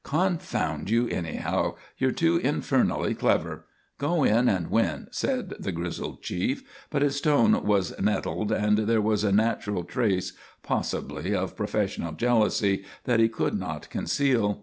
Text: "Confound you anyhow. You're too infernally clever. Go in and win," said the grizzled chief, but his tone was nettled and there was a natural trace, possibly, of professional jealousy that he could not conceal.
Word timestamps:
"Confound 0.03 0.89
you 0.89 1.07
anyhow. 1.09 1.75
You're 1.99 2.11
too 2.11 2.37
infernally 2.37 3.13
clever. 3.13 3.65
Go 3.99 4.23
in 4.23 4.49
and 4.49 4.71
win," 4.71 5.05
said 5.11 5.53
the 5.59 5.71
grizzled 5.71 6.23
chief, 6.23 6.63
but 6.89 7.03
his 7.03 7.21
tone 7.21 7.63
was 7.63 7.93
nettled 8.01 8.51
and 8.51 8.79
there 8.79 8.99
was 8.99 9.23
a 9.23 9.31
natural 9.31 9.83
trace, 9.83 10.33
possibly, 10.63 11.35
of 11.35 11.55
professional 11.55 12.13
jealousy 12.13 12.83
that 13.03 13.19
he 13.19 13.29
could 13.29 13.53
not 13.53 13.91
conceal. 13.91 14.59